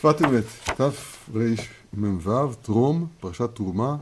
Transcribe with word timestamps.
שפת 0.00 0.22
אמת, 0.22 0.44
תרמ"ו, 0.76 2.54
טרום, 2.62 3.06
פרשת 3.20 3.50
תרומה, 3.54 3.96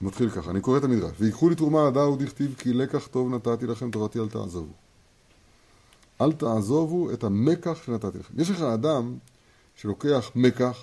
מתחיל 0.00 0.30
ככה, 0.30 0.50
אני 0.50 0.60
קורא 0.60 0.78
את 0.78 0.84
המדרש. 0.84 1.12
ויקחו 1.18 1.48
לי 1.48 1.54
תרומה 1.54 1.86
הדאו 1.86 2.16
דכתיב 2.16 2.54
כי 2.58 2.72
לקח 2.72 3.06
טוב 3.06 3.34
נתתי 3.34 3.66
לכם 3.66 3.90
תורתי 3.90 4.18
אל 4.18 4.28
תעזובו. 4.28 4.72
אל 6.20 6.32
תעזובו 6.32 7.12
את 7.12 7.24
המקח 7.24 7.84
שנתתי 7.84 8.18
לכם. 8.18 8.34
יש 8.40 8.50
לך 8.50 8.62
אדם 8.62 9.16
שלוקח 9.74 10.30
מקח, 10.34 10.78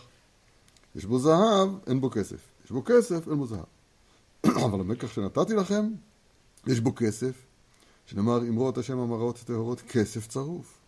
יש 0.96 1.06
בו 1.06 1.20
זהב, 1.20 1.70
אין 1.88 2.02
בו 2.02 2.10
כסף. 2.10 2.40
יש 2.66 2.72
בו 2.72 2.84
כסף, 2.86 3.28
אין 3.28 3.38
בו 3.38 3.48
זהב. 3.48 3.66
אבל 4.66 4.80
המקח 4.80 5.14
שנתתי 5.14 5.54
לכם, 5.54 5.92
יש 6.68 6.80
בו 6.80 6.96
כסף, 6.96 7.34
שנאמר 8.06 8.38
אמרות 8.38 8.78
השם 8.78 9.00
המראות 9.00 9.44
טהורות, 9.46 9.82
כסף 9.82 10.28
צרוף. 10.28 10.79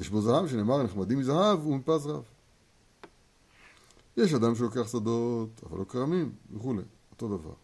יש 0.00 0.08
בו 0.08 0.20
זהב, 0.20 0.48
שנאמר 0.48 0.82
נחמדים 0.82 1.18
מזהב 1.18 1.66
ומפז 1.66 2.06
רב. 2.06 2.22
יש 4.16 4.34
אדם 4.34 4.54
שלוקח 4.54 4.88
שדות, 4.88 5.48
אבל 5.66 5.78
לא 5.78 5.84
כרמים 5.84 6.32
וכולי, 6.54 6.82
אותו 7.12 7.28
דבר. 7.28 7.54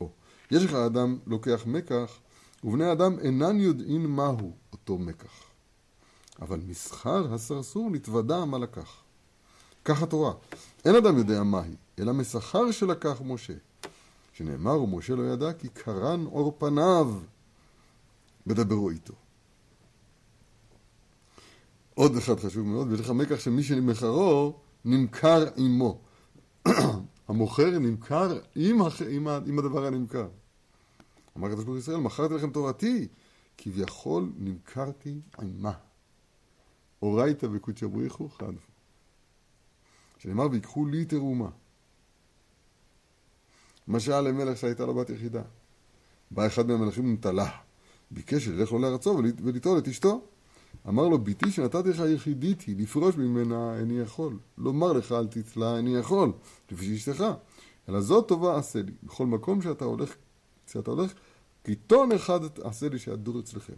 או, 0.00 0.10
יש 0.50 0.64
לך 0.64 0.74
אדם 0.74 1.18
לוקח 1.26 1.62
מקח, 1.66 2.18
ובני 2.64 2.92
אדם 2.92 3.18
אינן 3.18 3.60
יודעים 3.60 4.16
מהו 4.16 4.52
אותו 4.72 4.98
מקח. 4.98 5.40
אבל 6.42 6.60
מסחר 6.66 7.34
הסרסור 7.34 7.90
נתוודע 7.90 8.44
מה 8.44 8.58
לקח. 8.58 9.02
כך 9.84 10.02
התורה. 10.02 10.32
אין 10.84 10.96
אדם 10.96 11.18
יודע 11.18 11.42
מהי, 11.42 11.74
אלא 11.98 12.12
מסחר 12.12 12.70
שלקח 12.70 13.20
משה. 13.24 13.54
שנאמר, 14.32 14.82
ומשה 14.82 15.14
לא 15.14 15.22
ידע 15.22 15.52
כי 15.52 15.68
קרן 15.68 16.24
עור 16.24 16.56
פניו 16.58 17.14
בדברו 18.46 18.90
איתו. 18.90 19.14
עוד 21.94 22.16
אחד 22.16 22.40
חשוב 22.40 22.66
מאוד, 22.66 22.92
לך 22.92 23.10
מקח 23.10 23.40
שמי 23.40 23.62
שמחרו 23.62 24.54
נמכר 24.84 25.44
עמו. 25.56 26.00
המוכר 27.28 27.78
נמכר 27.78 28.38
עם, 28.54 28.82
הח... 28.82 29.02
עם, 29.02 29.28
ה... 29.28 29.38
עם 29.46 29.58
הדבר 29.58 29.86
הנמכר. 29.86 30.28
אמר 31.36 31.48
הקדוש 31.48 31.64
ברוך 31.64 31.78
ישראל, 31.78 31.96
מכרתי 31.96 32.34
לכם 32.34 32.50
תורתי, 32.50 33.08
כביכול 33.58 34.32
נמכרתי 34.38 35.20
עמה. 35.38 35.72
אורייתא 37.02 37.46
וקודשא 37.52 37.86
בריחו 37.86 38.28
חנפו. 38.28 38.72
שנאמר, 40.18 40.46
ויקחו 40.50 40.86
לי 40.86 41.04
תרומה. 41.04 41.48
משל 43.88 44.20
למלך 44.20 44.56
שהייתה 44.56 44.86
לו 44.86 44.94
בת 44.94 45.10
יחידה. 45.10 45.42
בא 46.30 46.46
אחד 46.46 46.66
מהמלכים 46.66 47.12
נטלה, 47.12 47.50
ביקש 48.10 48.44
שילך 48.44 48.72
לו 48.72 48.78
לארצו 48.78 49.20
וליטול 49.44 49.78
את 49.78 49.88
אשתו. 49.88 50.24
אמר 50.88 51.08
לו, 51.08 51.18
ביתי 51.18 51.50
שנתתי 51.50 51.88
לך 51.88 52.02
יחידיתי, 52.14 52.74
לפרוש 52.74 53.16
ממנה 53.16 53.78
איני 53.78 54.00
יכול. 54.00 54.36
לומר 54.58 54.92
לך 54.92 55.12
אל 55.12 55.26
תתלה 55.26 55.76
איני 55.76 55.96
יכול, 55.96 56.32
לפי 56.72 56.84
שאשתך. 56.84 57.24
אלא 57.88 58.00
זאת 58.00 58.28
טובה 58.28 58.58
עשה 58.58 58.82
לי. 58.82 58.92
בכל 59.02 59.26
מקום 59.26 59.62
שאתה 59.62 59.84
הולך, 59.84 60.14
שאתה 60.72 60.90
הולך, 60.90 61.12
קיתון 61.62 62.12
אחד 62.12 62.40
עשה 62.62 62.88
לי 62.88 62.98
שידור 62.98 63.40
אצלכם. 63.40 63.74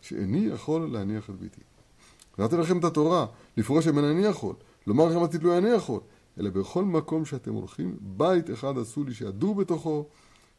שאיני 0.00 0.38
יכול 0.38 0.92
להניח 0.92 1.30
את 1.30 1.34
ביתי. 1.34 1.60
נתתי 2.38 2.56
לכם 2.56 2.78
את 2.78 2.84
התורה, 2.84 3.26
לפרוש 3.56 3.86
ממנה 3.86 4.08
איני 4.08 4.26
יכול. 4.26 4.54
לומר 4.86 5.04
לכם 5.04 5.22
אל 5.22 5.26
תתלו 5.26 5.56
איני 5.56 5.68
יכול. 5.68 6.00
אלא 6.38 6.50
בכל 6.50 6.84
מקום 6.84 7.24
שאתם 7.24 7.52
הולכים, 7.52 7.96
בית 8.00 8.50
אחד 8.50 8.78
עשו 8.78 9.04
לי 9.04 9.14
שידור 9.14 9.54
בתוכו, 9.54 10.06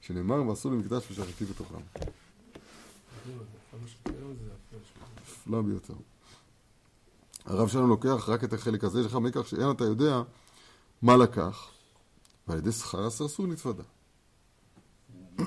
שנאמר 0.02 0.48
ועשו 0.48 0.72
לי 0.72 0.78
מקדש 0.78 1.12
ושחטי 1.12 1.46
בתוכם. 1.46 1.78
נפלא 5.46 5.62
ביותר. 5.62 5.94
הרב 7.46 7.68
שלנו 7.68 7.88
לוקח 7.88 8.30
רק 8.30 8.44
את 8.44 8.54
החלק 8.54 8.84
הזה, 8.84 9.00
יש 9.00 9.06
לך 9.06 9.16
מכך 9.16 9.48
שאין 9.48 9.72
אתה 9.72 9.84
יודע 9.84 10.22
מה 11.02 11.18
לקח, 11.18 11.68
ועל 12.48 12.58
ידי 12.58 12.72
שכר 12.72 13.06
הסרסור 13.06 13.48
נתוודה. 13.48 13.84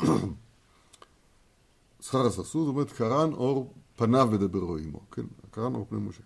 שכר 2.01 2.27
הסרסור 2.27 2.65
זאת 2.65 2.75
אומרת 2.75 2.93
קרן 2.93 3.33
אור 3.33 3.75
פניו 3.97 4.29
בדברו 4.33 4.77
עמו, 4.77 5.01
כן? 5.11 5.23
קרן 5.51 5.75
אור 5.75 5.87
פני 5.89 5.99
משה. 5.99 6.23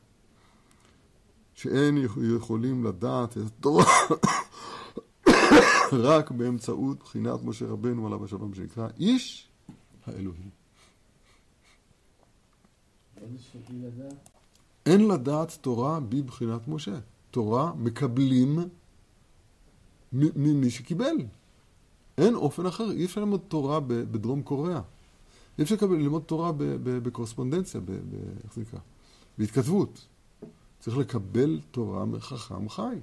שאין 1.55 1.99
יכולים 2.37 2.84
לדעת 2.84 3.37
את 3.37 3.43
התורה 3.47 3.84
רק 5.93 6.31
באמצעות 6.31 6.99
בחינת 6.99 7.41
משה 7.43 7.66
רבנו 7.66 8.06
עליו 8.06 8.25
השלום 8.25 8.55
שנקרא 8.55 8.88
איש 8.99 9.49
האלוהים. 10.06 10.62
אין 14.87 15.09
לדעת 15.09 15.59
תורה 15.60 16.00
בבחינת 16.00 16.69
משה. 16.69 16.99
תורה 17.31 17.72
מקבלים 17.75 18.59
ממי 20.12 20.71
שקיבל. 20.71 21.16
אין 22.19 22.34
אופן 22.34 22.66
אחר, 22.66 22.91
אי 22.91 23.05
אפשר 23.05 23.21
ללמוד 23.21 23.41
תורה 23.49 23.81
בדרום 23.81 24.43
קוריאה. 24.43 24.81
אי 25.59 25.62
אפשר 25.65 25.75
ללמוד 25.91 26.22
תורה 26.22 26.53
בקורספונדנציה, 26.82 27.81
איך 28.44 28.55
זה 28.55 28.61
נקרא? 28.61 28.81
בהתכתבות. 29.38 30.06
צריך 30.81 30.97
לקבל 30.97 31.61
תורה 31.71 32.05
מחכם 32.05 32.69
חי. 32.69 32.97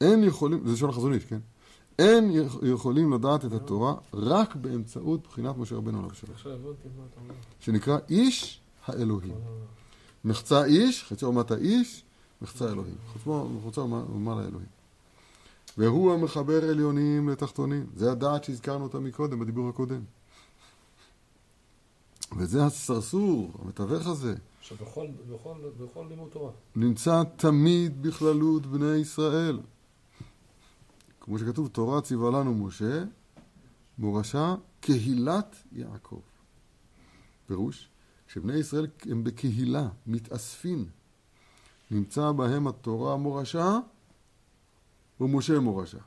אין 0.00 0.24
יכולים, 0.24 0.66
זה 0.66 0.72
לשון 0.72 0.90
החזון 0.90 1.12
איש, 1.12 1.24
כן? 1.24 1.38
אין 1.98 2.32
יכולים 2.62 3.12
לדעת 3.12 3.44
את 3.44 3.52
התורה 3.52 3.94
רק 4.14 4.56
באמצעות 4.56 5.26
בחינת 5.26 5.56
משה 5.56 5.76
רבנו 5.76 5.98
עליו 5.98 6.14
שלום. 6.14 6.36
שנקרא 7.60 7.98
איש 8.08 8.60
האלוהים. 8.86 9.34
מחצה 10.24 10.64
איש, 10.64 11.04
חצי 11.04 11.24
אומת 11.24 11.50
האיש, 11.50 12.04
מחצה 12.42 12.72
אלוהים. 12.72 12.94
חוצה 13.62 13.80
ומעלה 13.80 14.40
אלוהים. 14.40 14.68
והוא 15.78 16.12
המחבר 16.12 16.70
עליונים 16.70 17.28
לתחתונים. 17.28 17.86
זה 17.96 18.12
הדעת 18.12 18.44
שהזכרנו 18.44 18.84
אותה 18.84 18.98
מקודם, 18.98 19.40
בדיבור 19.40 19.68
הקודם. 19.68 20.00
וזה 22.36 22.64
הסרסור, 22.64 23.50
המתווך 23.62 24.06
הזה. 24.06 24.34
שבכל 24.62 25.06
בכל, 25.30 25.54
בכל 25.80 26.04
לימוד 26.08 26.28
תורה. 26.30 26.50
נמצא 26.76 27.22
תמיד 27.36 28.02
בכללות 28.02 28.66
בני 28.66 28.96
ישראל. 28.96 29.58
כמו 31.22 31.38
שכתוב, 31.38 31.68
תורה 31.68 32.00
ציווה 32.00 32.30
לנו 32.30 32.54
משה, 32.54 33.04
מורשה 33.98 34.54
קהילת 34.80 35.56
יעקב. 35.72 36.20
פירוש, 37.46 37.88
כשבני 38.26 38.54
ישראל 38.54 38.86
הם 39.10 39.24
בקהילה, 39.24 39.88
מתאספים, 40.06 40.86
נמצא 41.90 42.32
בהם 42.32 42.66
התורה 42.66 43.16
מורשה 43.16 43.78
ומשה 45.20 45.60
מורשה. 45.60 45.98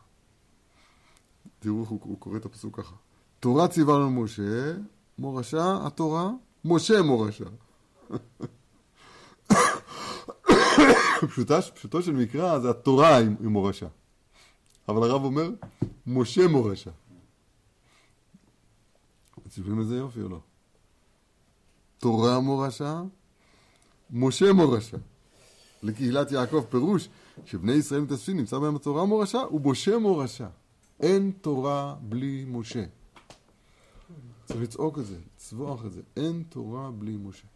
תראו 1.59 1.81
איך 1.81 1.89
הוא, 1.89 1.99
הוא 2.03 2.19
קורא 2.19 2.37
את 2.37 2.45
הפסוק 2.45 2.79
ככה. 2.79 2.95
תורה 3.39 3.67
ציווה 3.67 3.99
לנו 3.99 4.23
משה, 4.23 4.73
מורשה 5.17 5.87
התורה, 5.87 6.31
משה 6.65 7.01
מורשה. 7.01 7.45
פשוטה, 11.29 11.61
פשוטו 11.61 12.01
של 12.01 12.11
מקרא 12.11 12.59
זה 12.59 12.69
התורה 12.69 13.17
עם 13.17 13.35
מורשה. 13.47 13.87
אבל 14.89 15.03
הרב 15.03 15.23
אומר, 15.23 15.49
משה 16.07 16.47
מורשה. 16.47 16.91
שומעים 19.55 19.79
איזה 19.79 19.97
יופי 19.97 20.21
או 20.21 20.29
לא? 20.29 20.39
תורה 21.97 22.39
מורשה, 22.39 23.03
משה 24.11 24.53
מורשה. 24.53 24.97
לקהילת 25.83 26.31
יעקב 26.31 26.63
פירוש 26.69 27.09
שבני 27.45 27.73
ישראל 27.73 28.01
מתאספים, 28.01 28.37
נמצא 28.37 28.59
בהם 28.59 28.75
התורה 28.75 29.05
מורשה 29.05 29.37
ומשה 29.51 29.97
מורשה. 29.97 30.47
אין 30.99 31.31
תורה 31.41 31.95
בלי 32.01 32.45
משה. 32.47 32.85
צריך 34.45 34.61
לצעוק 34.61 34.99
את 34.99 35.05
זה, 35.05 35.17
לצבוח 35.35 35.85
את 35.85 35.91
זה. 35.91 36.01
אין 36.17 36.43
תורה 36.49 36.91
בלי 36.91 37.17
משה. 37.17 37.47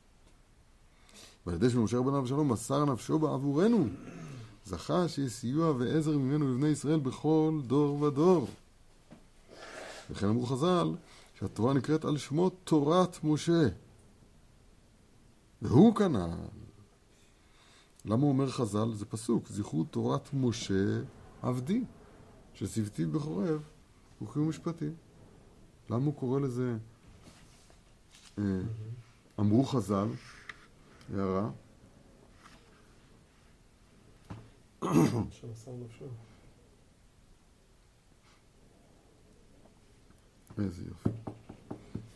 ועל 1.46 1.56
ידי 1.56 1.70
שמשה 1.70 1.98
רבנו 1.98 2.20
אבשלום 2.20 2.52
מסר 2.52 2.86
נפשו 2.86 3.20
בעבורנו. 3.20 3.88
זכה 4.70 5.08
שיהיה 5.08 5.30
סיוע 5.30 5.72
ועזר 5.72 6.18
ממנו 6.18 6.54
לבני 6.54 6.68
ישראל 6.68 7.00
בכל 7.00 7.60
דור 7.68 8.02
ודור. 8.02 8.48
וכן 10.12 10.28
אמרו 10.28 10.46
חז"ל 10.46 10.96
שהתורה 11.40 11.74
נקראת 11.74 12.06
על 12.06 12.18
שמו 12.18 12.50
תורת 12.50 13.24
משה. 13.24 13.68
והוא 15.62 15.96
כנ"ל. 15.96 16.30
למה 18.06 18.26
אומר 18.26 18.50
חז"ל? 18.50 18.94
זה 18.94 19.06
פסוק, 19.06 19.48
זכרו 19.48 19.84
תורת 19.84 20.30
משה 20.34 21.02
עבדי, 21.42 21.84
ששבטי 22.54 23.06
בחורב 23.06 23.62
וקריאו 24.22 24.48
משפטים. 24.48 24.94
למה 25.90 26.06
הוא 26.06 26.14
קורא 26.14 26.40
לזה, 26.40 26.78
אה, 28.38 28.44
אמרו 29.40 29.64
חז"ל, 29.64 30.08
הערה. 31.14 31.50
איזה 40.58 40.84
יופי. 40.88 41.10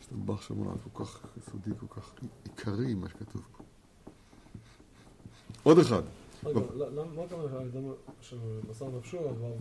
השתבח 0.00 0.42
שמונה 0.42 0.70
כל 0.92 1.04
כך 1.04 1.20
יסודי, 1.38 1.70
כל 1.80 2.00
כך 2.00 2.12
עיקרי 2.44 2.94
מה 2.94 3.08
שכתוב 3.08 3.42
פה. 3.56 3.62
עוד 5.62 5.78
אחד. 5.78 6.02
רגע, 6.44 6.60
ל- 6.74 6.82
למה- 6.82 7.12
מה 7.16 7.22
הכוונה 7.22 7.48
שההקדמה 7.50 7.92
של 8.20 8.38
מסר 8.70 8.88
נפשו, 8.98 9.18
אבל 9.30 9.52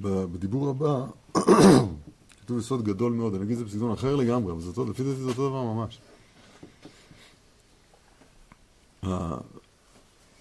ב- 0.00 0.24
בדיבור 0.24 0.68
הבא 0.70 1.06
כתוב 2.40 2.58
יסוד 2.58 2.84
גדול 2.84 3.12
מאוד, 3.12 3.34
אני 3.34 3.42
אגיד 3.44 3.52
את 3.52 3.58
זה 3.58 3.64
בסגנון 3.64 3.92
אחר 3.92 4.16
לגמרי, 4.16 4.52
אבל 4.52 4.60
לפי 4.90 5.02
דעתי 5.02 5.14
זה 5.16 5.28
אותו 5.28 5.48
דבר 5.48 5.62
ממש. 5.62 6.00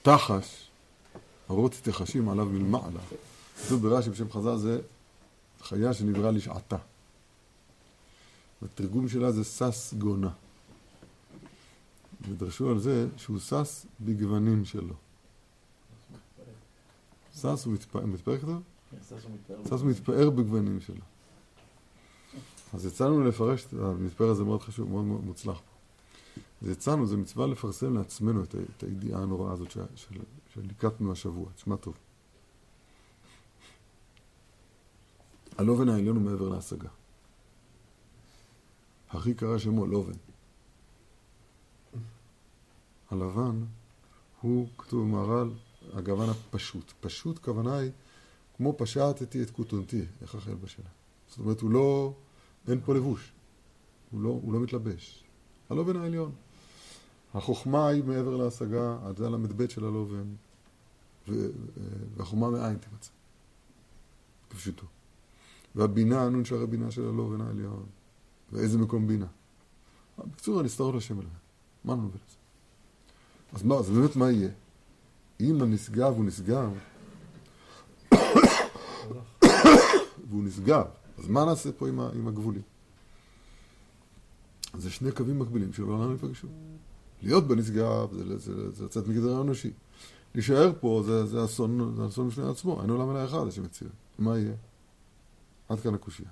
התחש, 0.07 0.69
הרוץ 1.50 1.81
תחשים 1.81 2.30
עליו 2.30 2.45
מלמעלה. 2.45 3.00
כתוב 3.65 3.88
ברש"י 3.88 4.09
בשם 4.09 4.31
חז"ל 4.31 4.57
זה 4.57 4.81
חיה 5.62 5.94
שנבראה 5.94 6.31
לשעתה. 6.31 6.77
התרגום 8.62 9.07
שלה 9.07 9.31
זה 9.31 9.44
שש 9.44 9.94
גונה. 9.94 10.30
ודרשו 12.21 12.69
על 12.69 12.80
זה 12.80 13.07
שהוא 13.18 13.39
שש 13.39 13.86
בגוונים 14.01 14.65
שלו. 14.65 14.94
שש 17.36 17.63
הוא 17.65 17.74
מתפאר, 17.74 18.06
מתפאר 18.06 18.38
כתוב? 18.38 18.62
שש 19.65 19.71
הוא 19.71 19.89
מתפאר 19.89 20.30
בגוונים 20.30 20.81
שלו. 20.81 21.03
אז 22.74 22.86
יצאנו 22.86 23.24
לפרש, 23.24 23.65
המתפאר 23.81 24.30
הזה 24.30 24.44
מאוד 24.44 24.62
חשוב, 24.62 24.89
מאוד 24.89 25.03
מוצלח 25.06 25.57
פה. 25.57 25.76
אז 26.62 26.68
יצאנו, 26.69 27.06
זה 27.07 27.18
מצווה 27.18 27.48
לפרסם 27.48 27.98
לעצמנו 27.98 28.44
את, 28.44 28.56
את 28.77 28.83
הידיעה 28.83 29.21
הנוראה 29.21 29.54
הזאת 29.54 29.71
של- 29.71 29.81
של- 29.95 30.19
שליקטנו 30.54 31.12
השבוע, 31.12 31.45
תשמע 31.56 31.75
טוב. 31.75 31.98
הלובן 35.57 35.89
העליון 35.89 36.15
הוא 36.15 36.24
מעבר 36.25 36.50
להשגה. 36.50 36.89
הכי 39.09 39.33
קרא 39.33 39.57
שמו 39.57 39.86
לובן. 39.88 40.13
הלבן 43.12 43.63
הוא, 44.42 44.68
כתוב 44.77 45.01
במהר"ל, 45.07 45.50
הגוון 45.94 46.30
הפשוט. 46.30 46.94
פשוט 47.00 47.39
כוונה 47.39 47.77
היא, 47.77 47.92
כמו 48.57 48.74
פשטתי 48.77 49.44
את 49.44 49.50
כותונתי, 49.51 50.06
איך 50.21 50.36
החל 50.36 50.53
בשלה. 50.53 50.86
זאת 51.30 51.39
אומרת, 51.39 51.62
הוא 51.62 51.71
לא, 51.71 52.13
אין 52.68 52.81
פה 52.86 52.94
לבוש. 52.95 53.31
הוא 54.12 54.21
לא, 54.21 54.30
הוא 54.30 54.53
לא 54.53 54.60
מתלבש. 54.60 55.24
הלובן 55.69 55.95
העליון. 55.95 56.31
החוכמה 57.33 57.88
היא 57.88 58.03
מעבר 58.03 58.35
להשגה, 58.35 58.97
זה 59.18 59.27
הל"ב 59.27 59.69
של 59.69 59.85
הלובן, 59.85 60.25
והחוכמה 62.18 62.50
מאין 62.50 62.77
תימצא. 62.77 63.09
כפשוטו. 64.50 64.85
והבינה, 65.75 66.24
הנון 66.24 66.45
שערי 66.45 66.68
בינה 66.68 66.91
של 66.91 67.07
הלובן 67.07 67.41
העליון. 67.41 67.85
ואיזה 68.51 68.77
מקום 68.77 69.07
בינה. 69.07 69.25
בקיצור, 70.18 70.59
הנסתרות 70.59 70.95
לשם 70.95 71.13
אלוהים. 71.13 71.38
מה 71.83 71.95
נובע 71.95 72.18
לזה? 72.27 72.38
אז 73.53 73.63
מה, 73.63 73.75
אז 73.75 73.89
באמת 73.89 74.15
מה 74.15 74.31
יהיה? 74.31 74.50
אם 75.39 75.62
הנשגב 75.62 76.13
הוא 76.13 76.25
נשגב, 76.25 76.71
והוא 80.29 80.44
נשגב, 80.44 80.85
אז 81.18 81.27
מה 81.27 81.45
נעשה 81.45 81.71
פה 81.71 81.88
עם, 81.88 82.27
הגבולים? 82.27 82.62
זה 84.74 84.89
שני 84.89 85.12
קווים 85.12 85.39
מקבילים 85.39 85.74
שלעולם 85.74 86.12
ייפגשו. 86.12 86.47
להיות 87.21 87.47
בנשגב 87.47 88.13
זה, 88.13 88.37
זה, 88.37 88.71
זה 88.71 88.85
לצאת 88.85 89.07
מגדר 89.07 89.37
האנושי. 89.37 89.71
להישאר 90.35 90.71
פה 90.79 91.03
זה, 91.05 91.25
זה 91.25 91.45
אסון, 91.45 91.95
זה 91.95 92.07
אסון 92.07 92.29
בפני 92.29 92.49
עצמו, 92.49 92.81
אין 92.81 92.89
עולם 92.89 93.11
אלא 93.11 93.25
אחד, 93.25 93.47
השם 93.47 93.65
יציר. 93.65 93.89
מה 94.19 94.39
יהיה? 94.39 94.55
עד 95.69 95.79
כאן 95.79 95.93
הקושייה. 95.93 96.29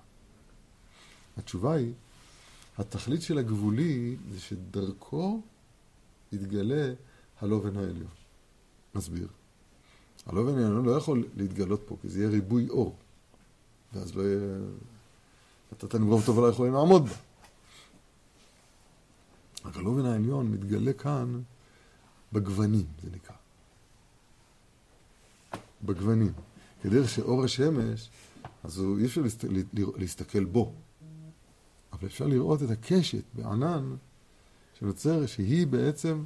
התשובה 1.37 1.73
היא, 1.73 1.93
התכלית 2.77 3.21
של 3.21 3.37
הגבולי 3.37 4.15
זה 4.31 4.39
שדרכו 4.39 5.41
יתגלה 6.31 6.93
הלובן 7.41 7.77
העליון. 7.77 8.11
נסביר. 8.95 9.27
הלובן 10.25 10.57
העליון 10.57 10.85
לא 10.85 10.91
יכול 10.91 11.27
להתגלות 11.35 11.81
פה, 11.85 11.97
כי 12.01 12.09
זה 12.09 12.19
יהיה 12.19 12.29
ריבוי 12.29 12.69
אור. 12.69 12.95
ואז 13.93 14.15
לא 14.15 14.21
יהיה... 14.21 14.57
לנו 15.93 16.07
רוב 16.07 16.25
טוב 16.25 16.37
ולא 16.37 16.47
יכולים 16.47 16.73
לעמוד 16.73 17.05
בה. 17.05 17.15
רק 19.75 19.80
הלובן 19.80 20.06
העליון 20.06 20.51
מתגלה 20.51 20.94
כאן 20.94 21.42
בגוונים, 22.33 22.86
זה 23.04 23.10
נקרא. 23.13 23.36
בגוונים. 25.86 26.31
כדרך 26.81 27.10
שאור 27.10 27.44
השמש, 27.44 28.10
אז 28.63 28.77
הוא, 28.77 28.98
אי 29.00 29.06
אפשר 29.06 29.22
להסת, 29.22 29.44
לה- 29.44 29.62
להסתכל 29.98 30.44
בו. 30.45 30.74
אבל 31.94 32.07
אפשר 32.07 32.27
לראות 32.27 32.63
את 32.63 32.69
הקשת 32.69 33.24
בענן 33.33 33.95
שנוצר, 34.80 35.25
שהיא 35.25 35.68
בעצם, 35.68 36.24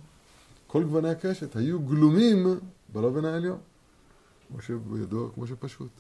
כל 0.68 0.84
גווני 0.84 1.10
הקשת 1.10 1.56
היו 1.56 1.80
גלומים 1.80 2.48
בלובן 2.94 3.26
העליון. 3.26 3.60
כמו 4.48 4.62
שידוע, 4.62 5.30
כמו 5.34 5.48
שפשוט. 5.48 5.92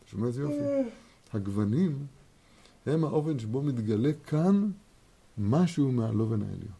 אתה 0.00 0.10
שומע 0.10 0.26
איזה 0.26 0.42
יופי? 0.42 0.90
הגוונים 1.32 2.06
הם 2.86 3.04
האופן 3.04 3.38
שבו 3.38 3.62
מתגלה 3.62 4.10
כאן 4.26 4.70
משהו 5.38 5.92
מהלובן 5.92 6.42
העליון. 6.42 6.74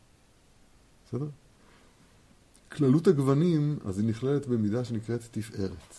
בסדר? 1.06 1.28
כללות 2.72 3.06
הגוונים, 3.06 3.78
אז 3.84 3.98
היא 3.98 4.08
נכללת 4.08 4.46
במידה 4.46 4.84
שנקראת 4.84 5.20
תפארת. 5.30 5.94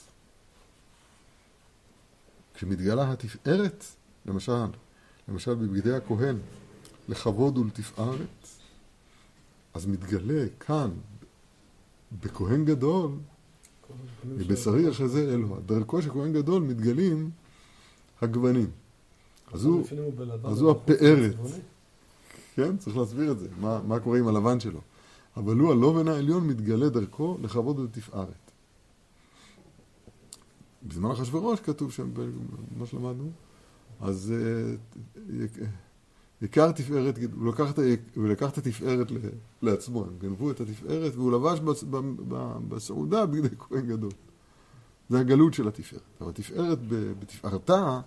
כשמתגלה 2.53 3.11
התפארת, 3.11 3.85
למשל, 4.25 4.65
למשל 5.27 5.55
בבגדי 5.55 5.93
הכהן, 5.93 6.37
לכבוד 7.09 7.57
ולתפארת, 7.57 8.47
אז 9.73 9.85
מתגלה 9.85 10.45
כאן, 10.59 10.91
בכהן 12.21 12.65
גדול, 12.65 13.11
מבשרי 14.25 14.89
אחרי 14.91 15.09
זה 15.09 15.33
אלוה. 15.33 15.59
דרכו 15.65 16.01
של 16.01 16.09
כהן 16.09 16.33
גדול 16.33 16.63
מתגלים 16.63 17.29
הגוונים. 18.21 18.71
אז 19.53 19.65
הוא, 19.65 19.85
אז 20.43 20.61
הוא 20.61 20.71
הפארת. 20.71 21.35
כן, 22.55 22.77
צריך 22.77 22.97
להסביר 22.97 23.31
את 23.31 23.39
זה, 23.39 23.47
מה, 23.61 23.81
מה 23.87 23.99
קורה 23.99 24.19
עם 24.19 24.27
הלבן 24.27 24.59
שלו. 24.59 24.79
אבל 25.37 25.57
הוא, 25.57 25.71
הלובן 25.71 26.07
העליון, 26.07 26.47
מתגלה 26.47 26.89
דרכו 26.89 27.37
לכבוד 27.41 27.79
ולתפארת. 27.79 28.51
בזמן 30.83 31.11
אחשוורוש 31.11 31.59
כתוב 31.59 31.91
שם, 31.91 32.09
מה 32.77 32.85
שלמדנו, 32.85 33.31
אז 34.01 34.33
אה, 34.35 34.75
עיקר 36.41 36.71
תפארת, 36.71 37.19
הוא 37.35 37.47
לקח 37.47 37.71
את, 37.71 37.79
הוא 38.15 38.27
לקח 38.27 38.49
את 38.49 38.57
התפארת 38.57 39.11
לעצמו, 39.61 40.05
הם 40.05 40.17
גנבו 40.17 40.51
את 40.51 40.61
התפארת 40.61 41.15
והוא 41.15 41.31
לבש 41.31 41.59
בסעודה 42.67 43.25
בגדי 43.25 43.55
כהן 43.59 43.87
גדול. 43.87 44.11
זה 45.09 45.19
הגלות 45.19 45.53
של 45.53 45.67
התפארת. 45.67 46.01
אבל 46.21 46.29
התפארת 46.29 46.79
בתפארתה, 47.19 48.01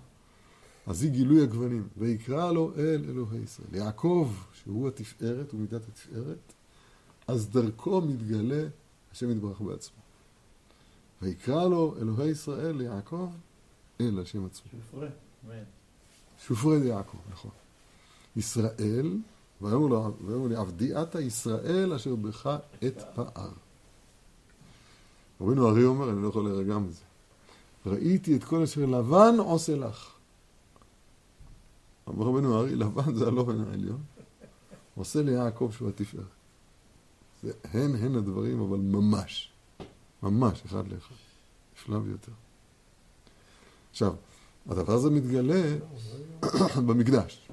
אז 0.87 1.03
היא 1.03 1.11
גילוי 1.11 1.43
הגוונים. 1.43 1.87
ויקרא 1.97 2.51
לו 2.51 2.71
אל 2.77 3.05
אלוהי 3.09 3.39
ישראל. 3.43 3.75
יעקב, 3.75 4.31
שהוא 4.53 4.87
התפארת 4.87 5.53
ומידת 5.53 5.81
התפארת, 5.87 6.53
אז 7.27 7.49
דרכו 7.49 8.01
מתגלה 8.01 8.63
השם 9.11 9.31
יתברך 9.31 9.61
בעצמו. 9.61 9.97
ויקרא 11.21 11.67
לו 11.67 11.95
אלוהי 12.01 12.29
ישראל 12.29 12.75
ליעקב 12.75 13.29
אל 14.01 14.19
השם 14.19 14.45
עצמו. 14.45 14.71
שופרי. 14.71 15.07
אמן. 15.47 15.63
שופרי 16.47 16.79
ליעקב, 16.79 17.17
נכון. 17.31 17.51
ישראל, 18.37 19.17
ויאמר 19.61 19.87
לו- 19.87 20.13
ויאמר 20.25 20.47
לי 20.47 20.55
עבדי 20.55 21.01
אתה 21.01 21.21
ישראל 21.21 21.93
אשר 21.93 22.15
בך 22.15 22.49
את 22.87 23.01
פער. 23.15 23.49
רבינו 25.41 25.69
ארי 25.69 25.83
אומר, 25.85 26.09
אני 26.09 26.21
לא 26.23 26.27
יכול 26.27 26.43
להירגע 26.49 26.77
מזה. 26.77 27.01
ראיתי 27.85 28.35
את 28.35 28.43
כל 28.43 28.63
אשר 28.63 28.85
לבן 28.85 29.35
עושה 29.37 29.75
לך. 29.75 30.09
אמר 32.09 32.25
רבינו 32.25 32.59
ארי, 32.59 32.75
לבן 32.75 33.15
זה 33.15 33.27
הלובן 33.27 33.63
העליון. 33.69 34.01
עושה 34.95 35.21
ליעקב 35.21 35.71
שהוא 35.77 35.89
התפארת. 35.89 36.23
זה 37.43 37.51
הן 37.63 37.95
הן 37.95 38.15
הדברים, 38.15 38.61
אבל 38.61 38.77
ממש. 38.77 39.51
ממש, 40.23 40.61
אחד 40.65 40.87
לאחד. 40.87 41.15
נפלא 41.75 41.99
ביותר. 41.99 42.31
עכשיו, 43.91 44.13
הדבר 44.69 44.93
הזה 44.93 45.09
מתגלה 45.09 45.75
במקדש. 46.87 47.47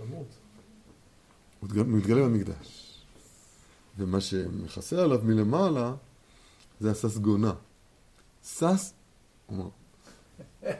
הוא 0.00 1.68
מתגלה- 1.92 2.22
במקדש. 2.28 2.80
ומה 3.98 4.20
שמכסה 4.20 5.02
עליו 5.02 5.20
מלמעלה 5.24 5.94
זה 6.80 6.90
הססגונה. 6.90 7.54
סס, 8.44 8.92
הוא 9.46 9.58
אומר, 9.58 9.70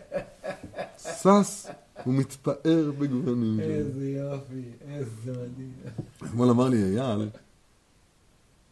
סס 0.99 1.67
הוא 2.04 2.14
מתפאר 2.14 2.92
בגוונים. 2.99 3.61
איזה 3.61 4.11
יופי, 4.11 4.62
איזה 4.80 5.32
מדהים. 5.32 5.73
אתמול 6.25 6.50
אמר 6.50 6.68
לי 6.68 6.84
אייל, 6.84 7.28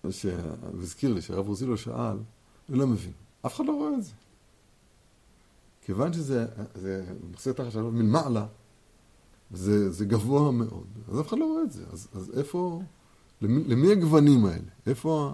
הוא 0.03 0.13
הזכיר 0.83 1.15
לי 1.15 1.21
שהרב 1.21 1.49
רוזילו 1.49 1.77
שאל, 1.77 2.17
אני 2.69 2.79
לא 2.79 2.87
מבין, 2.87 3.13
אף 3.47 3.57
אחד 3.57 3.67
לא 3.67 3.73
רואה 3.73 3.95
את 3.99 4.05
זה. 4.05 4.13
כיוון 5.85 6.13
שזה 6.13 6.47
זה 6.75 7.05
מכסה 7.31 7.53
תחת 7.53 7.73
שלו 7.73 7.91
מלמעלה, 7.91 8.47
זה, 9.51 9.91
זה 9.91 10.05
גבוה 10.05 10.53
מאוד, 10.53 10.87
אז 11.09 11.21
אף 11.21 11.29
אחד 11.29 11.39
לא 11.39 11.45
רואה 11.45 11.63
את 11.63 11.73
זה. 11.73 11.85
אז, 11.93 12.09
אז 12.15 12.31
איפה, 12.39 12.83
למי, 13.43 13.65
למי 13.65 13.93
הגוונים 13.93 14.45
האלה? 14.45 14.71
איפה... 14.87 15.33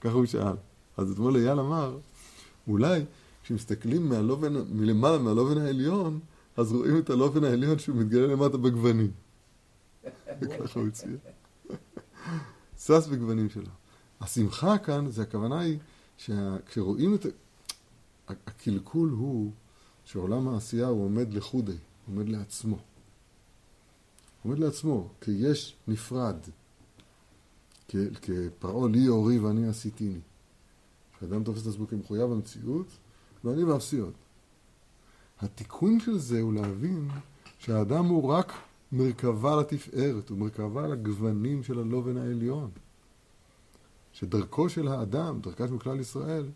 ככה 0.00 0.12
הוא 0.12 0.26
שאל. 0.26 0.56
אז 0.96 1.10
אתמול 1.10 1.36
אייל 1.36 1.60
אמר, 1.60 1.98
אולי 2.68 3.04
כשמסתכלים 3.42 4.08
מהלובן, 4.08 4.52
מלמעלה 4.72 5.18
מהלובן 5.18 5.58
העליון, 5.58 6.20
אז 6.60 6.72
רואים 6.72 6.98
את 6.98 7.10
הלובן 7.10 7.44
העליון 7.44 7.78
שהוא 7.78 7.96
מתגלה 7.96 8.26
למטה 8.26 8.56
בגוונים. 8.56 9.10
ככה 10.40 10.80
הוא 10.80 10.88
הציע. 10.88 11.10
שש 12.78 13.08
בגוונים 13.12 13.50
שלו. 13.50 13.70
השמחה 14.20 14.78
כאן, 14.78 15.10
זה 15.10 15.22
הכוונה 15.22 15.60
היא, 15.60 15.78
שכשרואים 16.18 17.14
את... 17.14 17.26
הקלקול 18.28 19.10
הוא 19.10 19.52
שעולם 20.04 20.48
העשייה 20.48 20.86
הוא 20.86 21.04
עומד 21.04 21.34
לחודי, 21.34 21.76
עומד 22.08 22.28
לעצמו. 22.28 22.78
עומד 24.44 24.58
לעצמו, 24.58 25.08
כיש 25.20 25.76
נפרד. 25.88 26.36
כפרעה 28.22 28.88
לי 28.88 29.08
אורי 29.08 29.38
ואני 29.38 29.68
עשיתיני. 29.68 30.20
כשאדם 31.16 31.44
תופס 31.44 31.62
את 31.62 31.66
עצמו 31.66 31.86
כמחויב 31.86 32.32
המציאות, 32.32 32.86
ואני 33.44 33.64
ואפסי 33.64 33.98
עוד. 33.98 34.14
התיקון 35.42 36.00
של 36.00 36.18
זה 36.18 36.40
הוא 36.40 36.52
להבין 36.54 37.08
שהאדם 37.58 38.04
הוא 38.06 38.28
רק 38.32 38.52
מרכבה 38.92 39.56
לתפארת, 39.56 40.28
הוא 40.30 40.38
מרכבה 40.38 40.86
לגוונים 40.88 41.62
של 41.62 41.78
הלובן 41.78 42.16
העליון. 42.16 42.70
שדרכו 44.12 44.68
של 44.68 44.88
האדם, 44.88 45.40
דרכה 45.40 45.68
של 45.68 45.78
כלל 45.78 46.00
ישראל, 46.00 46.46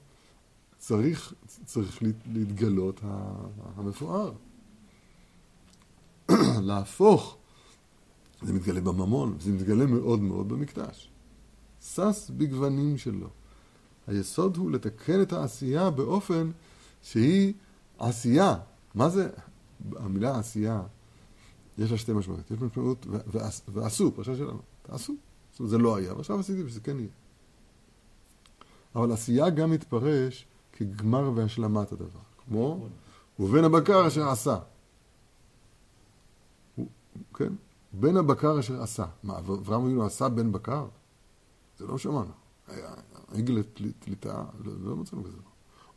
צריך, 0.79 1.35
צריך 1.65 2.03
להת- 2.03 2.15
להתגלות 2.33 3.01
המפואר. 3.77 4.33
להפוך, 6.63 7.37
זה 8.43 8.53
מתגלה 8.53 8.81
בממון, 8.81 9.37
זה 9.41 9.53
מתגלה 9.53 9.87
מאוד 9.87 10.21
מאוד 10.21 10.49
במקדש. 10.49 11.11
שש 11.83 12.31
בגוונים 12.31 12.99
שלו. 12.99 13.29
היסוד 14.07 14.57
הוא 14.57 14.71
לתקן 14.71 15.23
את 15.23 15.33
העשייה 15.33 15.91
באופן 15.91 16.51
שהיא 17.03 17.53
עשייה. 17.99 18.55
מה 18.95 19.09
זה? 19.09 19.31
המילה 19.97 20.39
עשייה, 20.39 20.83
יש 21.79 21.91
לה 21.91 21.99
שתי 21.99 22.13
משמעויות. 22.13 22.51
יש 22.51 22.59
משמעות, 22.61 23.07
ועשו, 23.69 24.13
פרשה 24.15 24.37
שלנו, 24.37 24.59
תעשו. 24.83 25.15
זאת 25.51 25.61
אומרת, 25.61 25.71
זה 25.71 25.79
לא 25.79 25.97
היה, 25.97 26.15
ועכשיו 26.15 26.41
עשיתי 26.41 26.63
ושזה 26.63 26.81
כן 26.81 26.99
יהיה. 26.99 27.11
אבל 28.95 29.13
עשייה 29.13 29.51
גם 29.51 29.71
מתפרש 29.71 30.47
כגמר 30.73 31.33
והשלמת 31.35 31.93
הדבר. 31.93 32.21
כמו, 32.49 32.87
ובן 33.39 33.65
הבקר 33.65 34.07
אשר 34.07 34.29
עשה. 34.29 34.59
כן? 37.35 37.53
בן 37.93 38.17
הבקר 38.17 38.61
אשר 38.61 38.83
עשה. 38.83 39.07
מה, 39.23 39.39
אברהם 39.39 39.85
אבינו 39.85 40.05
עשה 40.05 40.29
בן 40.29 40.53
בקר? 40.53 40.87
זה 41.79 41.87
לא 41.87 41.99
שמענו. 41.99 42.31
היה 42.69 42.95
עגל 43.33 43.63
תליטה, 43.99 44.45
לא, 44.65 44.73
לא 44.81 44.97
מצאנו 44.97 45.25
כזה. 45.25 45.37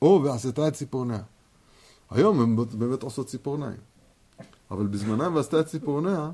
או 0.02 0.22
ועשתה 0.24 0.68
את 0.68 0.74
ציפורניה. 0.74 1.24
היום 2.12 2.42
הן 2.42 2.56
באמת 2.80 3.04
עושות 3.04 3.28
ציפורניים. 3.28 3.78
אבל 4.72 4.88
בזמנם 4.88 5.36
ועשתה 5.36 5.60
את 5.60 5.66
ציפורניה, 5.68 6.32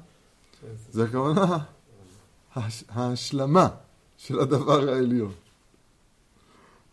זה 0.92 1.04
הכוונה 1.04 1.58
הש- 2.56 2.84
ההשלמה 2.90 3.68
של 4.18 4.40
הדבר 4.40 4.90
העליון. 4.90 5.32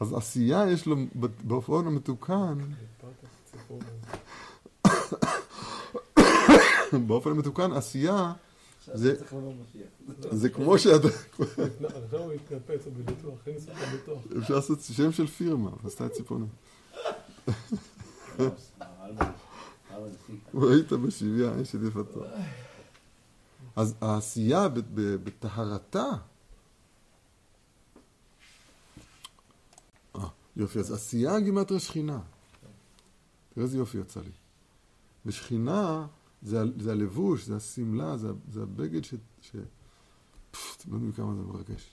אז 0.01 0.13
עשייה 0.15 0.71
יש 0.71 0.87
לו 0.87 0.97
באופן 1.45 1.87
המתוקן, 1.87 2.59
באופן 7.07 7.31
המתוקן 7.31 7.73
עשייה 7.73 8.33
זה-. 8.95 9.15
זה 10.31 10.49
כמו 10.51 10.79
שאתה, 10.79 11.09
עכשיו 11.09 12.21
הוא 12.21 12.33
התנפץ, 12.33 12.81
הוא 12.87 12.93
בביטוח, 12.97 13.35
הכניס 13.43 13.69
אותו 13.69 13.81
בביטוח. 13.81 14.19
אפשר 14.43 14.55
לעשות 14.55 14.81
שם 14.81 15.13
של 15.13 15.27
פירמה, 15.27 15.71
עשתה 15.87 16.07
את 16.07 16.13
ציפורניה. 16.13 16.49
ראית 20.55 20.93
בשביה 20.93 21.63
אשת 21.63 21.79
יפתו. 21.89 22.25
אז 23.77 23.95
העשייה 24.01 24.69
בטהרתה, 24.95 26.05
אה, 30.17 30.29
יופי, 30.57 30.79
אז 30.79 30.93
עשייה 30.93 31.41
גימטריה 31.41 31.81
שכינה. 31.81 32.21
תראה 33.55 33.65
איזה 33.65 33.79
יופי 33.79 33.99
יצא 33.99 34.21
לי. 34.21 34.31
ושכינה 35.27 36.07
זה, 36.43 36.63
זה 36.79 36.93
הלבוש, 36.93 37.45
זה 37.45 37.57
השמלה, 37.57 38.17
זה, 38.17 38.29
זה 38.53 38.63
הבגד 38.63 39.05
ש... 39.05 39.15
ש... 39.41 39.57
פפ, 40.51 40.77
אתם 40.77 40.91
לא 40.91 40.97
יודעים 40.97 41.13
כמה 41.13 41.35
זה 41.35 41.43
מרגש. 41.43 41.91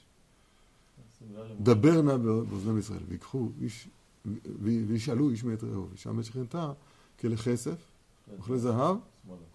דבר 1.60 2.02
נא 2.02 2.18
באוזני 2.18 2.80
ישראל, 2.80 3.04
ויקחו 3.08 3.50
איש, 3.62 3.88
וישאלו 4.62 5.30
איש 5.30 5.44
מאת 5.44 5.64
רעהו, 5.64 5.90
וישם 5.90 6.20
את 6.20 6.26
שכנתה 6.26 6.72
כלכסף, 7.20 7.78
אוכלי 8.38 8.60
זהב 8.60 8.98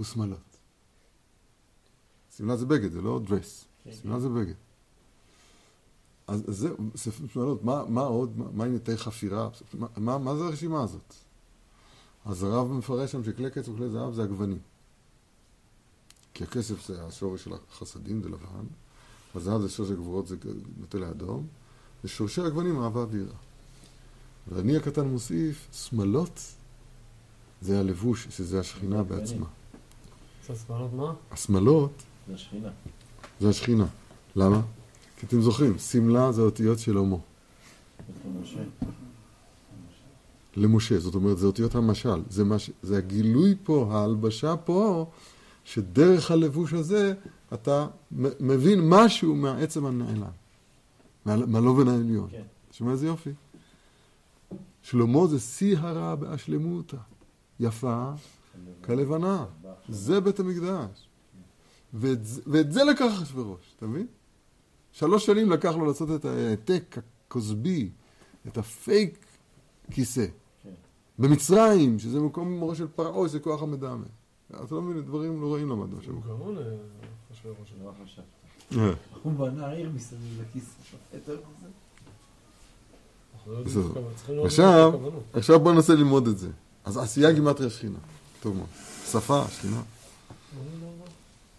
ושמלות. 0.00 0.57
שמלה 2.37 2.57
זה 2.57 2.67
בגד, 2.67 2.93
זה 2.93 3.02
לא 3.02 3.21
דרס. 3.25 3.64
שמלה 3.91 4.21
זה 4.21 4.29
בגד. 4.29 4.55
אז 6.26 6.45
זהו, 6.47 6.76
ספר 6.97 7.26
שמלות, 7.33 7.64
מה, 7.64 7.85
מה 7.88 8.00
עוד, 8.00 8.38
מה, 8.38 8.64
עם 8.64 8.73
יותר 8.73 8.97
חפירה? 8.97 9.49
מה, 9.97 10.19
מה, 10.19 10.37
זה 10.37 10.45
הרשימה 10.45 10.83
הזאת? 10.83 11.14
אז 12.25 12.43
הרב 12.43 12.73
מפרש 12.73 13.12
שם 13.12 13.25
שכלי 13.25 13.50
כסף 13.50 13.69
וכלי 13.69 13.91
זהב 13.91 14.14
זה 14.14 14.23
הגוונים. 14.23 14.59
כי 16.35 16.45
הכסף 16.45 16.87
זה 16.87 17.05
השורש 17.05 17.45
של 17.45 17.52
החסדים, 17.52 18.23
זה 18.23 18.29
לבן, 18.29 18.64
והזהב 19.35 19.61
זה 19.61 19.69
שורש 19.69 19.91
הגבורות, 19.91 20.26
זה 20.26 20.37
נוטה 20.76 20.99
לאדום, 20.99 21.47
ושורשי 22.05 22.41
הגוונים 22.41 22.81
אהבה 22.81 23.05
ויראה. 23.11 23.37
ואני 24.49 24.77
הקטן 24.77 25.07
מוסיף, 25.09 25.69
שמלות 25.73 26.41
זה 27.63 27.81
הלבוש, 27.81 28.27
שזה 28.31 28.61
השכינה. 28.61 29.03
בעצמה. 29.03 29.47
עשה 30.45 30.55
סמלות 30.55 30.93
מה? 30.93 31.13
השמלות 31.31 32.03
זה 32.29 32.35
השכינה. 32.35 32.69
זה 33.41 33.49
השכינה. 33.49 33.87
למה? 34.37 34.61
כי 35.17 35.27
אתם 35.27 35.41
זוכרים, 35.43 35.79
שמלה 35.79 36.33
זה 36.33 36.43
אותיות 36.43 36.79
של 36.79 36.97
הומו. 36.97 37.21
למשה, 40.57 40.99
זאת 40.99 41.15
אומרת, 41.15 41.39
זה 41.39 41.47
אותיות 41.47 41.75
המשל. 41.75 42.23
זה, 42.31 42.45
מש... 42.45 42.71
זה 42.83 42.99
הגילוי 42.99 43.55
פה, 43.65 43.89
ההלבשה 43.93 44.57
פה, 44.57 45.11
שדרך 45.65 46.31
הלבוש 46.31 46.73
הזה 46.73 47.15
אתה 47.55 47.87
מ- 48.13 48.49
מבין 48.53 48.81
משהו 48.89 49.35
מהעצם 49.35 49.87
הנעלם. 49.87 50.23
מה... 51.25 51.37
מהלובן 51.47 51.89
העליון. 51.89 52.29
כן. 52.31 52.43
שומע 52.73 52.93
איזה 52.93 53.07
יופי? 53.07 53.31
שלמה 54.83 55.27
זה 55.27 55.41
שיא 55.41 55.79
הרע 55.79 56.15
בהשלמותה. 56.15 56.97
יפה 57.61 58.12
כלבנה. 58.85 59.47
זה 59.89 60.21
בית 60.21 60.41
המקדש. 60.41 61.09
ואת, 61.95 62.25
זה- 62.27 62.43
ואת 62.47 62.73
זה 62.73 62.85
לקח 62.85 63.12
אחשוורוש, 63.23 63.75
אתה 63.77 63.87
מבין? 63.87 64.07
שלוש 64.93 65.27
שנים 65.27 65.51
לקח 65.51 65.75
לו 65.75 65.85
לעשות 65.85 66.09
את 66.21 66.25
ההעתק 66.25 66.97
הכוזבי, 67.29 67.91
את 68.49 68.59
הפייק 68.59 69.19
כיסא. 69.91 70.27
במצרים, 71.19 71.99
שזה 71.99 72.21
מקום 72.21 72.59
מורה 72.59 72.75
של 72.75 72.87
פרעה, 72.89 73.29
שזה 73.29 73.41
כוח 73.41 73.62
המדמה. 73.62 74.05
אתה 74.51 74.75
לא 74.75 74.83
מבין, 74.83 75.03
דברים 75.03 75.43
לא 75.43 75.55
רעים 75.55 75.69
למדנו 75.69 75.93
הוא 75.93 76.01
השבוע. 76.01 76.21
גאון 76.27 76.57
אחשוורוש. 77.33 78.19
לא. 78.71 78.83
אה, 78.83 78.93
הוא 79.23 79.33
בנה 79.33 79.71
עיר 79.71 79.91
מסביב 79.95 80.43
לכיס. 80.43 80.75
יותר 81.15 81.33
מזה? 81.33 81.67
אנחנו 81.67 81.67
לא 81.67 81.69
יודעים 81.69 81.71
בסדר. 81.71 83.32
כמה- 83.32 83.32
צריכים 83.32 83.32
לראות 83.32 83.32
עכשיו, 84.47 84.89
את 84.89 84.95
הכוונות. 84.95 85.23
עכשיו 85.33 85.61
בוא 85.61 85.73
ננסה 85.73 85.95
ללמוד 85.95 86.29
את 86.29 86.39
זה. 86.39 86.49
אז 86.85 86.97
עשייה 86.97 87.33
גימטריה 87.33 87.71
שכינה. 87.71 87.99
טוב 88.41 88.57
מאוד. 88.57 88.67
שפה, 89.11 89.45
שכינה. 89.51 89.83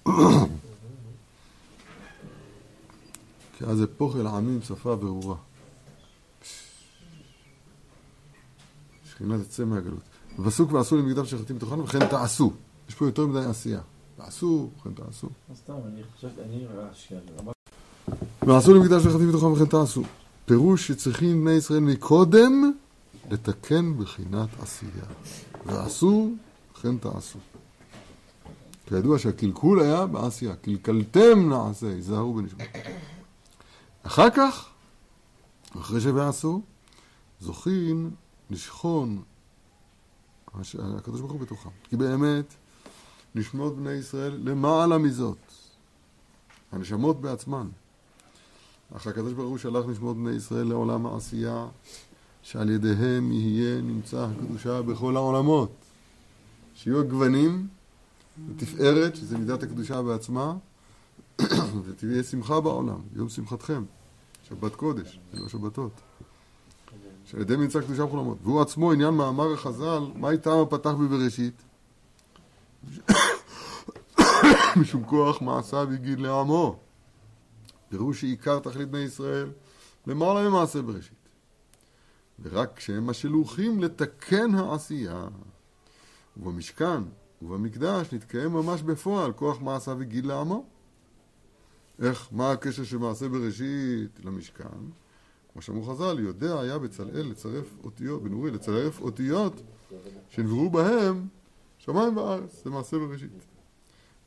כי 3.57 3.65
אז 3.65 3.83
אפוך 3.83 4.15
אל 4.15 4.27
העמים 4.27 4.61
שפה 4.61 4.95
ברורה. 4.95 5.35
שכינה 9.09 9.43
תצא 9.43 9.65
מהגלות. 9.65 9.99
בפסוק 10.39 10.71
ועשו 10.71 10.97
למקדש 10.97 11.31
שחטאים 11.31 11.57
בתוכן 11.57 11.79
וכן 11.79 12.07
תעשו. 12.07 12.53
יש 12.89 12.95
פה 12.95 13.05
יותר 13.05 13.25
מדי 13.27 13.45
עשייה. 13.45 13.81
תעשו, 14.17 14.69
וכן 14.79 14.93
תעשו. 14.93 15.27
לא 15.49 15.55
סתם, 15.55 15.73
אני 15.93 16.01
חשבתי, 16.17 16.41
אני 16.41 16.65
ועשו 18.41 18.73
למקדש 18.73 19.05
וחטאים 19.05 19.29
בתוכם 19.29 19.51
וכן 19.53 19.65
תעשו. 19.65 20.03
פירוש 20.45 20.87
שצריכים 20.87 21.41
בני 21.45 21.51
ישראל 21.51 21.79
מקודם 21.79 22.71
לתקן 23.31 23.97
בחינת 23.97 24.49
עשייה. 24.61 25.05
ועשו, 25.65 26.31
וכן 26.73 26.97
תעשו. 26.97 27.39
כידוע 28.85 29.19
שהקלקול 29.19 29.79
היה 29.81 30.05
בעשייה. 30.05 30.55
קלקלתם 30.55 31.49
נעשה, 31.49 31.87
היזהרו 31.87 32.33
בנשמע. 32.33 32.63
אחר 34.03 34.29
כך, 34.29 34.69
אחרי 35.79 36.01
שבעשו, 36.01 36.61
זוכים 37.41 38.11
לשכון 38.49 39.21
הש- 40.53 40.75
הקדוש 40.75 41.19
ברוך 41.21 41.31
הוא 41.31 41.41
בתוכם. 41.41 41.69
כי 41.83 41.95
באמת, 41.97 42.53
נשמות 43.35 43.75
בני 43.77 43.91
ישראל 43.91 44.39
למעלה 44.43 44.97
מזאת. 44.97 45.37
הנשמות 46.71 47.21
בעצמן. 47.21 47.67
אך 48.95 49.07
הקדוש 49.07 49.33
ברוך 49.33 49.49
הוא 49.49 49.57
שלח 49.57 49.85
נשמות 49.87 50.17
בני 50.17 50.31
ישראל 50.31 50.67
לעולם 50.67 51.05
העשייה, 51.05 51.67
שעל 52.41 52.69
ידיהם 52.69 53.31
יהיה 53.31 53.81
נמצא 53.81 54.27
הקדושה 54.31 54.81
בכל 54.81 55.15
העולמות. 55.15 55.71
שיהיו 56.75 56.99
הגוונים 56.99 57.67
ותפארת, 58.49 59.15
שזה 59.15 59.37
מידת 59.37 59.63
הקדושה 59.63 60.01
בעצמה, 60.01 60.53
ותהיה 61.85 62.23
שמחה 62.23 62.59
בעולם, 62.59 62.99
יום 63.15 63.29
שמחתכם, 63.29 63.83
שבת 64.49 64.75
קודש, 64.75 65.19
לא 65.33 65.49
שבתות. 65.49 66.01
שעל 67.25 67.41
ידי 67.41 67.57
נמצא 67.57 67.81
קדושה 67.81 68.05
בכל 68.05 68.17
העולמות. 68.17 68.37
והוא 68.43 68.61
עצמו 68.61 68.91
עניין 68.91 69.13
מאמר 69.13 69.53
החז"ל, 69.53 70.03
מה 70.15 70.29
איתם 70.29 70.51
הפתח 70.51 70.91
בבראשית? 70.91 71.63
משום 74.81 75.03
כוח 75.03 75.41
מעשיו 75.41 75.91
הגיד 75.91 76.19
לעמו. 76.19 76.82
פירוש 77.93 78.21
שעיקר 78.21 78.59
תכלית 78.59 78.89
בני 78.89 79.01
ישראל 79.01 79.51
למעלה 80.07 80.49
ממעשה 80.49 80.81
בראשית. 80.81 81.29
ורק 82.41 82.77
כשהם 82.77 83.09
השלוחים 83.09 83.83
לתקן 83.83 84.55
העשייה. 84.55 85.27
ובמשכן 86.37 87.03
ובמקדש 87.41 88.13
נתקיים 88.13 88.51
ממש 88.51 88.81
בפועל 88.81 89.33
כוח 89.33 89.61
מעשיו 89.61 90.01
הגיד 90.01 90.25
לעמו. 90.25 90.65
איך, 91.99 92.29
מה 92.31 92.51
הקשר 92.51 92.83
של 92.83 92.97
מעשה 92.97 93.29
בראשית 93.29 94.19
למשכן? 94.23 94.79
כמו 95.53 95.61
שאמרו 95.61 95.83
חז"ל, 95.83 96.19
יודע 96.19 96.59
היה 96.59 96.77
בצלאל 96.77 97.27
לצרף 97.29 97.75
אותיות, 97.83 98.23
בנורי, 98.23 98.51
לצרף 98.51 99.01
אותיות 99.01 99.61
שנבראו 100.29 100.69
בהם 100.69 101.27
שמיים 101.77 102.17
וארץ, 102.17 102.63
זה 102.63 102.69
מעשה 102.69 102.97
בראשית. 102.97 103.52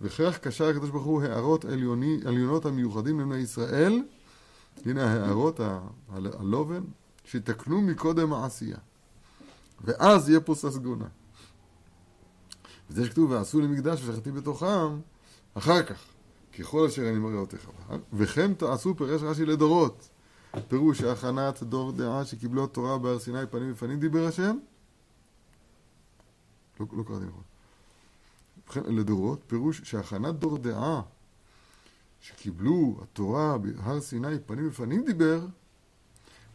וכך 0.01 0.39
קשר 0.39 0.69
הקדוש 0.69 0.91
ברוך 0.91 1.05
הוא 1.05 1.23
הערות 1.23 1.65
עליוני, 1.65 2.21
עליונות 2.25 2.67
המיוחדים 2.67 3.21
לבני 3.21 3.37
ישראל, 3.37 4.03
הנה 4.87 5.13
ההערות, 5.13 5.61
הלובן, 6.09 6.83
שיתקנו 7.25 7.83
מקודם 7.83 8.33
העשייה. 8.33 8.79
ואז 9.85 10.29
יהיה 10.29 10.41
פה 10.41 10.55
ססגונה. 10.55 11.07
וזה 12.91 13.07
שכתוב, 13.07 13.31
ועשו 13.31 13.61
לי 13.61 13.67
מקדש 13.67 14.03
ושכנתי 14.05 14.33
בתוכם, 14.33 15.01
אחר 15.55 15.83
כך, 15.83 16.05
ככל 16.59 16.87
אשר 16.87 17.09
אני 17.09 17.19
מראה 17.19 17.39
אותך. 17.39 17.71
וכן 18.13 18.55
תעשו 18.55 18.97
פירש 18.97 19.23
רש"י 19.23 19.47
לדורות. 19.47 20.09
פירוש 20.69 21.03
הכנת 21.03 21.63
דור 21.63 21.93
דעה 21.93 22.25
שקיבלו 22.25 22.65
התורה 22.65 22.99
בהר 22.99 23.19
סיני 23.19 23.47
פנים 23.51 23.73
בפנים 23.73 24.01
דיבר 24.01 24.27
השם? 24.27 24.57
לא, 26.81 26.87
לא 26.93 27.03
קראתי 27.03 27.25
נכון. 27.25 27.43
לדורות, 28.87 29.41
פירוש 29.47 29.81
שהכנת 29.85 30.35
דור 30.35 30.59
דעה 30.59 31.03
שקיבלו 32.21 32.97
התורה 33.03 33.59
בהר 33.59 34.01
סיני 34.01 34.39
פנים 34.47 34.69
בפנים 34.69 35.05
דיבר, 35.05 35.41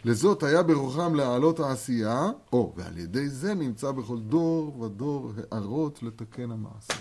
לזאת 0.06 0.44
היה 0.44 0.63
ברוחם 0.63 1.15
להעלות 1.15 1.60
העשייה, 1.60 2.32
או, 2.53 2.74
ועל 2.75 2.98
ידי 2.98 3.30
זה 3.30 3.53
נמצא 3.53 3.91
בכל 3.91 4.20
דור 4.20 4.82
ודור 4.82 5.32
הערות 5.51 6.03
לתקן 6.03 6.51
המעשה. 6.51 6.94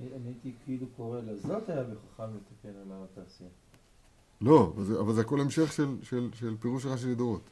אני 0.00 0.08
הייתי 0.24 0.52
כאילו 0.64 0.86
קורא 0.96 1.20
לזאת 1.20 1.68
היה 1.68 1.82
בכוחם 1.82 2.30
לתקן 2.34 2.78
על 2.78 3.04
התעשייה. 3.04 3.50
לא, 4.40 4.72
אבל 4.74 4.84
זה, 4.84 5.00
אבל 5.00 5.14
זה 5.14 5.20
הכל 5.20 5.40
המשך 5.40 5.72
של, 5.72 5.96
של, 6.02 6.30
של 6.34 6.56
פירוש 6.60 6.86
רש"י 6.86 7.06
לדורות. 7.06 7.42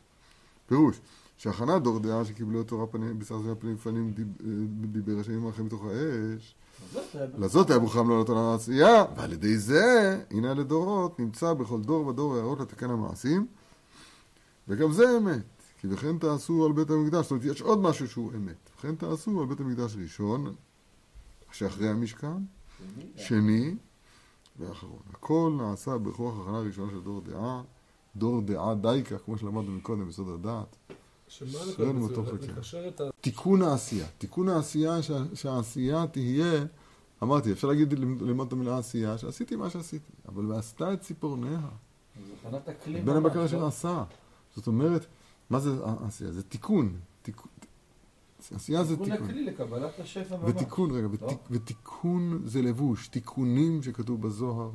פירוש, 0.67 1.01
שהכנת 1.38 1.83
דור 1.83 1.99
דעה 1.99 2.25
שקיבלו 2.25 2.61
התורה 2.61 2.87
פנים, 2.87 3.18
בשר 3.18 3.38
זה 3.38 3.52
הפנים 3.52 3.76
אה, 3.87 4.50
דיבר 4.87 5.21
השם 5.21 5.47
עמכם 5.47 5.66
מתוך 5.66 5.85
האש, 5.85 6.54
לזאת 7.14 7.71
היה 7.71 7.78
ברוחם 7.78 8.11
לעלות 8.11 8.30
על 8.30 8.37
העשייה, 8.37 9.04
ועל 9.16 9.33
ידי 9.33 9.59
זה, 9.59 10.25
הנה 10.30 10.54
לדורות, 10.54 11.21
נמצא 11.21 11.54
בכל 11.54 11.80
דור 11.80 12.07
ודור 12.07 12.37
הערות 12.37 12.61
לתקן 12.61 12.90
המעשים, 12.90 13.47
וגם 14.68 14.92
זה 14.92 15.18
אמת, 15.18 15.45
כי 15.80 15.87
וכן 15.90 16.18
תעשו 16.18 16.66
על 16.66 16.73
בית 16.73 16.90
המקדש, 16.90 17.22
זאת 17.22 17.31
אומרת, 17.31 17.44
יש 17.44 17.62
עוד 17.62 17.79
משהו 17.79 18.09
שהוא 18.09 18.33
אמת, 18.37 18.70
וכן 18.79 18.94
תעשו 18.94 19.40
על 19.40 19.46
בית 19.46 19.61
המקדש 19.61 19.96
ראשון, 19.96 20.55
שאחרי 21.53 21.88
המשכן, 21.88 22.37
שני 23.16 23.74
ואחרון. 24.59 25.03
הכל 25.11 25.53
נעשה 25.59 25.98
בכוח 25.98 26.35
הכנה 26.40 26.59
ראשונה 26.59 26.90
של 26.90 27.01
דור 27.01 27.20
דעה, 27.20 27.62
דור 28.16 28.40
דעה 28.40 28.74
דייקה, 28.74 29.18
כמו 29.18 29.38
שלמדנו 29.38 29.72
מקודם 29.72 30.09
בסוד 30.09 30.29
הדעת. 30.29 30.77
שמה. 31.29 31.59
לקשר 32.43 32.88
את 32.88 33.01
ה... 33.01 33.05
תיקון 33.21 33.62
העשייה. 33.62 34.07
תיקון 34.19 34.49
העשייה, 34.49 35.03
שה, 35.03 35.23
שהעשייה 35.35 36.07
תהיה, 36.07 36.64
אמרתי, 37.23 37.53
אפשר 37.53 37.69
להגיד, 37.69 37.93
ללמוד 37.99 38.47
את 38.47 38.53
המילה 38.53 38.79
עשייה, 38.79 39.19
שעשיתי 39.19 39.57
מה 39.57 39.71
שעשיתי, 39.71 40.12
אבל 40.29 40.47
ועשתה 40.47 40.93
את 40.93 41.01
ציפורניה. 41.01 41.61
בין 43.05 43.17
הבקר 43.17 43.41
לא? 43.41 43.49
שנעשה. 43.49 44.05
זאת 44.57 44.67
אומרת, 44.67 45.07
מה 45.51 45.61
זה 45.61 45.71
העשייה? 45.85 46.33
זה 46.33 46.43
תיקון. 46.43 46.97
תיקון. 47.23 47.51
עשייה 48.55 48.85
זה 48.85 48.97
תיקון 48.97 49.11
תיקון. 49.11 49.29
הכלי 49.29 49.45
לקבלת 49.45 50.01
השפע 50.01 50.37
ממש. 50.37 50.51
ותיקון, 50.51 50.91
רגע, 50.91 51.07
לא? 51.07 51.12
ותיק, 51.12 51.38
ותיקון 51.51 52.43
זה 52.45 52.62
לבוש. 52.62 53.09
תיקונים 53.09 53.83
שכתוב 53.83 54.23
בזוהר. 54.23 54.71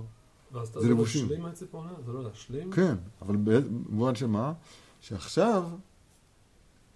ואז 0.52 0.68
אתה 0.68 0.82
זה 0.82 0.88
לא 0.88 0.94
לבושים. 0.94 1.22
להשלים 1.22 1.42
מהציפורניה? 1.42 1.94
זה 2.06 2.12
לא 2.12 2.24
להשלים? 2.24 2.72
כן, 2.72 2.96
אבל 3.22 3.36
במובן 3.36 4.16
שמה? 4.16 4.54
שעכשיו, 5.02 5.64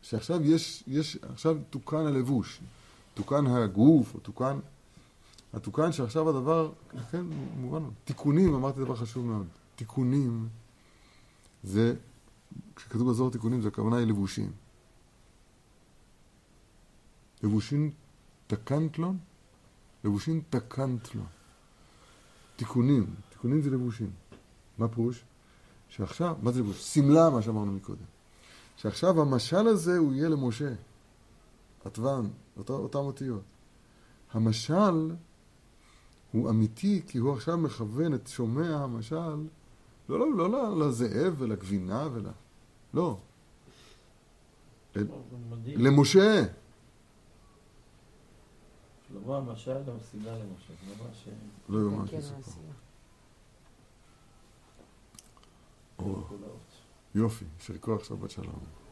שעכשיו 0.09 0.43
יש, 0.43 0.83
יש, 0.87 1.17
עכשיו 1.21 1.57
תוקן 1.69 2.05
הלבוש, 2.05 2.61
תוקן 3.13 3.47
הגוף, 3.47 4.13
או 4.13 4.19
תוקן, 4.19 4.59
התוקן 5.53 5.91
שעכשיו 5.91 6.29
הדבר, 6.29 6.71
כן, 7.11 7.25
מובן, 7.57 7.83
תיקונים, 8.05 8.55
אמרתי 8.55 8.79
דבר 8.79 8.95
חשוב 8.95 9.25
מאוד, 9.25 9.47
תיקונים, 9.75 10.47
זה, 11.63 11.95
כשכתוב 12.75 13.09
בזוהר 13.09 13.29
תיקונים, 13.29 13.61
זה 13.61 13.67
הכוונה 13.67 13.97
היא 13.97 14.07
לבושים. 14.07 14.51
לבושים 17.43 17.91
תקנת 18.47 18.99
לו, 18.99 19.13
לבושים 20.03 20.41
תקנת 20.49 21.15
לו. 21.15 21.23
תיקונים, 22.55 23.15
תיקונים 23.29 23.61
זה 23.61 23.69
לבושים. 23.69 24.11
מה 24.77 24.87
פירוש? 24.87 25.23
שעכשיו, 25.89 26.35
מה 26.41 26.51
זה 26.51 26.59
לבוש? 26.59 26.93
שמלה, 26.93 27.29
מה 27.29 27.41
שאמרנו 27.41 27.71
מקודם. 27.71 28.16
שעכשיו 28.77 29.21
המשל 29.21 29.67
הזה 29.67 29.97
הוא 29.97 30.13
יהיה 30.13 30.29
למשה. 30.29 30.73
עטבן, 31.85 32.27
אותה, 32.57 32.73
אותם 32.73 32.99
אותיות. 32.99 33.41
המשל 34.31 35.11
הוא 36.31 36.49
אמיתי, 36.49 37.01
כי 37.07 37.17
הוא 37.17 37.33
עכשיו 37.33 37.57
מכוון 37.57 38.13
את 38.13 38.27
שומע 38.27 38.75
המשל, 38.75 39.47
לא, 40.09 40.19
לא, 40.19 40.37
לא, 40.37 40.49
לא 40.49 40.87
לזאב 40.87 41.35
ולגבינה 41.37 42.07
ול... 42.13 42.25
לא, 42.93 43.17
לא. 44.95 45.05
למשה. 45.65 46.43
שלמה 49.07 49.37
המשל 49.37 49.77
למסילה 49.77 50.37
למשל. 50.37 50.73
זה 50.87 51.03
ממש... 51.03 51.27
לא 51.69 51.79
יאומן 51.79 52.07
כן, 52.07 52.21
יופי, 57.17 57.45
יישר 57.59 57.77
כוח 57.77 58.03
שבת 58.03 58.29
שלום. 58.31 58.86